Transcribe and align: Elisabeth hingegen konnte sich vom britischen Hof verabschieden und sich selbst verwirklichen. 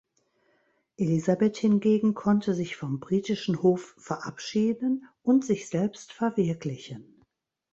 Elisabeth 0.97 1.57
hingegen 1.57 2.15
konnte 2.15 2.55
sich 2.55 2.75
vom 2.75 2.99
britischen 2.99 3.61
Hof 3.61 3.93
verabschieden 3.99 5.07
und 5.21 5.45
sich 5.45 5.69
selbst 5.69 6.11
verwirklichen. 6.11 7.21